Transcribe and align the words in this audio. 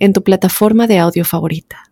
en 0.00 0.12
tu 0.12 0.24
plataforma 0.24 0.88
de 0.88 0.98
audio 0.98 1.24
favorita. 1.24 1.84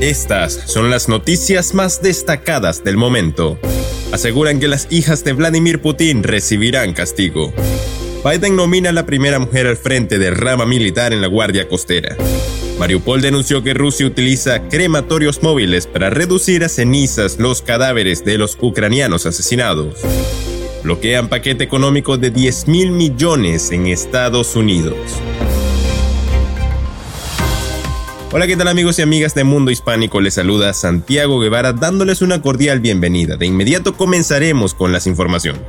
Estas 0.00 0.54
son 0.66 0.90
las 0.90 1.08
noticias 1.08 1.74
más 1.74 2.02
destacadas 2.02 2.82
del 2.82 2.96
momento. 2.96 3.58
Aseguran 4.12 4.58
que 4.58 4.68
las 4.68 4.86
hijas 4.90 5.24
de 5.24 5.32
Vladimir 5.32 5.80
Putin 5.80 6.22
recibirán 6.22 6.94
castigo. 6.94 7.52
Biden 8.24 8.56
nomina 8.56 8.90
a 8.90 8.92
la 8.92 9.06
primera 9.06 9.38
mujer 9.38 9.66
al 9.66 9.76
frente 9.76 10.18
de 10.18 10.30
rama 10.30 10.66
militar 10.66 11.12
en 11.12 11.20
la 11.20 11.28
Guardia 11.28 11.68
Costera. 11.68 12.16
Mariupol 12.78 13.20
denunció 13.20 13.62
que 13.64 13.74
Rusia 13.74 14.06
utiliza 14.06 14.68
crematorios 14.68 15.42
móviles 15.42 15.86
para 15.86 16.10
reducir 16.10 16.62
a 16.64 16.68
cenizas 16.68 17.38
los 17.38 17.60
cadáveres 17.60 18.24
de 18.24 18.38
los 18.38 18.56
ucranianos 18.60 19.26
asesinados. 19.26 20.00
Bloquean 20.84 21.28
paquete 21.28 21.64
económico 21.64 22.18
de 22.18 22.30
10 22.30 22.68
mil 22.68 22.92
millones 22.92 23.72
en 23.72 23.88
Estados 23.88 24.54
Unidos. 24.54 24.96
Hola, 28.30 28.46
¿qué 28.46 28.58
tal 28.58 28.68
amigos 28.68 28.98
y 28.98 29.02
amigas 29.02 29.34
de 29.34 29.42
Mundo 29.44 29.70
Hispánico? 29.70 30.20
Les 30.20 30.34
saluda 30.34 30.74
Santiago 30.74 31.40
Guevara 31.40 31.72
dándoles 31.72 32.20
una 32.20 32.42
cordial 32.42 32.78
bienvenida. 32.78 33.38
De 33.38 33.46
inmediato 33.46 33.96
comenzaremos 33.96 34.74
con 34.74 34.92
las 34.92 35.06
informaciones. 35.06 35.62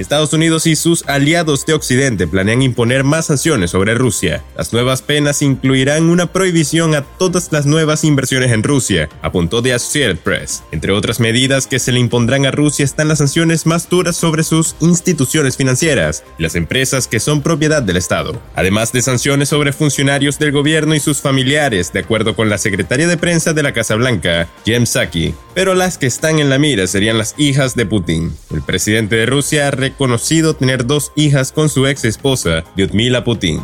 Estados 0.00 0.32
Unidos 0.32 0.66
y 0.66 0.76
sus 0.76 1.06
aliados 1.06 1.66
de 1.66 1.74
Occidente 1.74 2.26
planean 2.26 2.62
imponer 2.62 3.04
más 3.04 3.26
sanciones 3.26 3.70
sobre 3.70 3.94
Rusia. 3.94 4.42
Las 4.56 4.72
nuevas 4.72 5.02
penas 5.02 5.42
incluirán 5.42 6.04
una 6.04 6.32
prohibición 6.32 6.94
a 6.94 7.02
todas 7.02 7.52
las 7.52 7.66
nuevas 7.66 8.04
inversiones 8.04 8.52
en 8.52 8.62
Rusia, 8.62 9.08
apuntó 9.22 9.62
The 9.62 9.74
Associated 9.74 10.18
Press. 10.18 10.62
Entre 10.72 10.92
otras 10.92 11.20
medidas 11.20 11.66
que 11.66 11.78
se 11.78 11.92
le 11.92 12.00
impondrán 12.00 12.46
a 12.46 12.50
Rusia 12.50 12.84
están 12.84 13.08
las 13.08 13.18
sanciones 13.18 13.66
más 13.66 13.88
duras 13.88 14.16
sobre 14.16 14.42
sus 14.42 14.74
instituciones 14.80 15.56
financieras 15.56 16.24
y 16.38 16.42
las 16.42 16.54
empresas 16.54 17.06
que 17.06 17.20
son 17.20 17.42
propiedad 17.42 17.82
del 17.82 17.96
Estado, 17.96 18.40
además 18.54 18.92
de 18.92 19.02
sanciones 19.02 19.50
sobre 19.50 19.72
funcionarios 19.72 20.38
del 20.38 20.52
gobierno 20.52 20.94
y 20.94 21.00
sus 21.00 21.20
familiares, 21.20 21.92
de 21.92 22.00
acuerdo 22.00 22.34
con 22.34 22.48
la 22.48 22.58
secretaria 22.58 23.06
de 23.06 23.16
prensa 23.16 23.52
de 23.52 23.62
la 23.62 23.72
Casa 23.72 23.96
Blanca, 23.96 24.48
Jem 24.64 24.84
Psaki. 24.84 25.34
Pero 25.54 25.74
las 25.74 25.98
que 25.98 26.06
están 26.06 26.38
en 26.38 26.48
la 26.48 26.58
mira 26.58 26.86
serían 26.86 27.18
las 27.18 27.34
hijas 27.36 27.74
de 27.74 27.86
Putin. 27.86 28.32
El 28.52 28.62
presidente 28.62 29.16
de 29.16 29.26
Rusia 29.26 29.66
conocido 29.96 30.54
tener 30.54 30.86
dos 30.86 31.12
hijas 31.16 31.52
con 31.52 31.68
su 31.68 31.86
ex 31.86 32.04
esposa, 32.04 32.64
Lyudmila 32.76 33.24
Putin. 33.24 33.60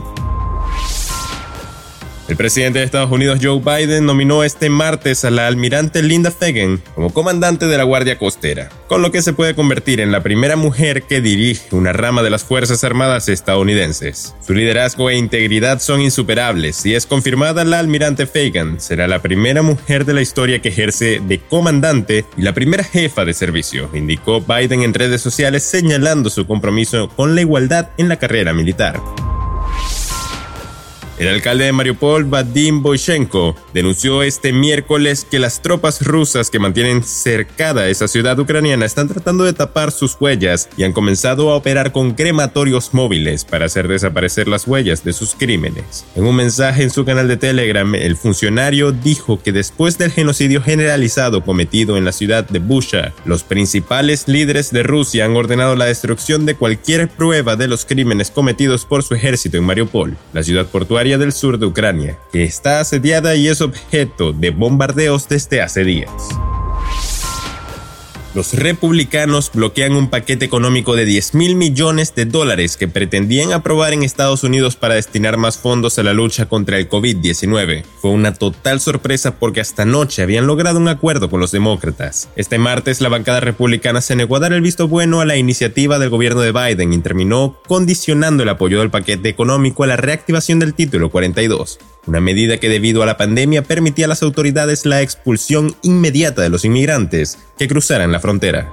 El 2.28 2.36
presidente 2.36 2.80
de 2.80 2.84
Estados 2.84 3.12
Unidos 3.12 3.38
Joe 3.40 3.60
Biden 3.60 4.04
nominó 4.04 4.42
este 4.42 4.68
martes 4.68 5.24
a 5.24 5.30
la 5.30 5.46
almirante 5.46 6.02
Linda 6.02 6.32
Fagan 6.32 6.82
como 6.96 7.14
comandante 7.14 7.66
de 7.66 7.76
la 7.76 7.84
Guardia 7.84 8.18
Costera, 8.18 8.68
con 8.88 9.00
lo 9.00 9.12
que 9.12 9.22
se 9.22 9.32
puede 9.32 9.54
convertir 9.54 10.00
en 10.00 10.10
la 10.10 10.24
primera 10.24 10.56
mujer 10.56 11.04
que 11.04 11.20
dirige 11.20 11.76
una 11.76 11.92
rama 11.92 12.24
de 12.24 12.30
las 12.30 12.42
Fuerzas 12.42 12.82
Armadas 12.82 13.28
estadounidenses. 13.28 14.34
Su 14.44 14.54
liderazgo 14.54 15.08
e 15.08 15.16
integridad 15.16 15.78
son 15.78 16.00
insuperables 16.00 16.84
y 16.84 16.96
es 16.96 17.06
confirmada 17.06 17.64
la 17.64 17.78
almirante 17.78 18.26
Fagan 18.26 18.80
será 18.80 19.06
la 19.06 19.22
primera 19.22 19.62
mujer 19.62 20.04
de 20.04 20.14
la 20.14 20.20
historia 20.20 20.60
que 20.60 20.70
ejerce 20.70 21.20
de 21.28 21.38
comandante 21.38 22.24
y 22.36 22.42
la 22.42 22.54
primera 22.54 22.82
jefa 22.82 23.24
de 23.24 23.34
servicio, 23.34 23.88
indicó 23.94 24.40
Biden 24.40 24.82
en 24.82 24.94
redes 24.94 25.20
sociales 25.20 25.62
señalando 25.62 26.28
su 26.28 26.44
compromiso 26.44 27.08
con 27.08 27.36
la 27.36 27.42
igualdad 27.42 27.90
en 27.98 28.08
la 28.08 28.16
carrera 28.18 28.52
militar. 28.52 29.00
El 31.18 31.28
alcalde 31.28 31.64
de 31.64 31.72
Mariupol, 31.72 32.24
Vadim 32.24 32.82
Boyshenko, 32.82 33.56
denunció 33.72 34.22
este 34.22 34.52
miércoles 34.52 35.26
que 35.28 35.38
las 35.38 35.62
tropas 35.62 36.04
rusas 36.04 36.50
que 36.50 36.58
mantienen 36.58 37.02
cercada 37.02 37.88
esa 37.88 38.06
ciudad 38.06 38.38
ucraniana 38.38 38.84
están 38.84 39.08
tratando 39.08 39.44
de 39.44 39.54
tapar 39.54 39.92
sus 39.92 40.14
huellas 40.20 40.68
y 40.76 40.84
han 40.84 40.92
comenzado 40.92 41.50
a 41.50 41.56
operar 41.56 41.92
con 41.92 42.12
crematorios 42.12 42.92
móviles 42.92 43.46
para 43.46 43.64
hacer 43.64 43.88
desaparecer 43.88 44.46
las 44.46 44.66
huellas 44.66 45.04
de 45.04 45.14
sus 45.14 45.34
crímenes. 45.34 46.04
En 46.16 46.26
un 46.26 46.36
mensaje 46.36 46.82
en 46.82 46.90
su 46.90 47.06
canal 47.06 47.28
de 47.28 47.38
Telegram, 47.38 47.94
el 47.94 48.16
funcionario 48.16 48.92
dijo 48.92 49.40
que 49.42 49.52
después 49.52 49.96
del 49.96 50.12
genocidio 50.12 50.60
generalizado 50.60 51.42
cometido 51.42 51.96
en 51.96 52.04
la 52.04 52.12
ciudad 52.12 52.46
de 52.46 52.58
Busha, 52.58 53.14
los 53.24 53.42
principales 53.42 54.28
líderes 54.28 54.70
de 54.70 54.82
Rusia 54.82 55.24
han 55.24 55.34
ordenado 55.34 55.76
la 55.76 55.86
destrucción 55.86 56.44
de 56.44 56.56
cualquier 56.56 57.08
prueba 57.08 57.56
de 57.56 57.68
los 57.68 57.86
crímenes 57.86 58.30
cometidos 58.30 58.84
por 58.84 59.02
su 59.02 59.14
ejército 59.14 59.56
en 59.56 59.64
Mariupol, 59.64 60.14
la 60.34 60.42
ciudad 60.42 60.66
portuaria 60.66 61.05
del 61.06 61.32
sur 61.32 61.58
de 61.58 61.66
Ucrania, 61.66 62.18
que 62.32 62.42
está 62.42 62.80
asediada 62.80 63.36
y 63.36 63.46
es 63.46 63.60
objeto 63.60 64.32
de 64.32 64.50
bombardeos 64.50 65.28
desde 65.28 65.62
hace 65.62 65.84
días. 65.84 66.10
Los 68.36 68.52
republicanos 68.52 69.50
bloquean 69.54 69.96
un 69.96 70.10
paquete 70.10 70.44
económico 70.44 70.94
de 70.94 71.06
10 71.06 71.32
mil 71.32 71.56
millones 71.56 72.14
de 72.14 72.26
dólares 72.26 72.76
que 72.76 72.86
pretendían 72.86 73.54
aprobar 73.54 73.94
en 73.94 74.02
Estados 74.02 74.44
Unidos 74.44 74.76
para 74.76 74.96
destinar 74.96 75.38
más 75.38 75.56
fondos 75.56 75.98
a 75.98 76.02
la 76.02 76.12
lucha 76.12 76.46
contra 76.46 76.76
el 76.76 76.86
COVID-19. 76.86 77.82
Fue 77.98 78.10
una 78.10 78.34
total 78.34 78.80
sorpresa 78.80 79.38
porque 79.38 79.62
hasta 79.62 79.84
anoche 79.84 80.20
habían 80.20 80.46
logrado 80.46 80.78
un 80.78 80.88
acuerdo 80.88 81.30
con 81.30 81.40
los 81.40 81.50
demócratas. 81.50 82.28
Este 82.36 82.58
martes 82.58 83.00
la 83.00 83.08
bancada 83.08 83.40
republicana 83.40 84.02
se 84.02 84.16
negó 84.16 84.36
a 84.36 84.40
dar 84.40 84.52
el 84.52 84.60
visto 84.60 84.86
bueno 84.86 85.22
a 85.22 85.24
la 85.24 85.38
iniciativa 85.38 85.98
del 85.98 86.10
gobierno 86.10 86.42
de 86.42 86.52
Biden 86.52 86.92
y 86.92 86.98
terminó 86.98 87.58
condicionando 87.66 88.42
el 88.42 88.50
apoyo 88.50 88.80
del 88.80 88.90
paquete 88.90 89.30
económico 89.30 89.82
a 89.82 89.86
la 89.86 89.96
reactivación 89.96 90.58
del 90.58 90.74
título 90.74 91.08
42 91.08 91.78
una 92.06 92.20
medida 92.20 92.58
que 92.58 92.68
debido 92.68 93.02
a 93.02 93.06
la 93.06 93.16
pandemia 93.16 93.62
permitía 93.62 94.06
a 94.06 94.08
las 94.08 94.22
autoridades 94.22 94.86
la 94.86 95.02
expulsión 95.02 95.76
inmediata 95.82 96.42
de 96.42 96.48
los 96.48 96.64
inmigrantes 96.64 97.38
que 97.58 97.68
cruzaran 97.68 98.12
la 98.12 98.20
frontera. 98.20 98.70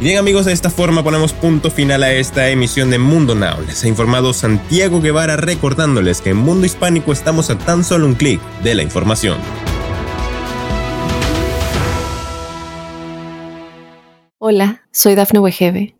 Bien 0.00 0.16
amigos, 0.16 0.46
de 0.46 0.52
esta 0.52 0.70
forma 0.70 1.04
ponemos 1.04 1.34
punto 1.34 1.70
final 1.70 2.02
a 2.02 2.10
esta 2.10 2.48
emisión 2.48 2.90
de 2.90 2.98
Mundo 2.98 3.34
Now. 3.34 3.60
Les 3.66 3.84
ha 3.84 3.88
informado 3.88 4.32
Santiago 4.32 5.02
Guevara 5.02 5.36
recordándoles 5.36 6.22
que 6.22 6.30
en 6.30 6.38
Mundo 6.38 6.64
Hispánico 6.64 7.12
estamos 7.12 7.50
a 7.50 7.58
tan 7.58 7.84
solo 7.84 8.06
un 8.06 8.14
clic 8.14 8.40
de 8.62 8.74
la 8.74 8.82
información. 8.82 9.38
Hola, 14.38 14.84
soy 14.90 15.14
Dafne 15.14 15.38
Wegebe 15.38 15.99